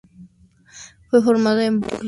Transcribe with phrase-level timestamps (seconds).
[1.11, 1.99] Fue formada en Burlington, Ontario.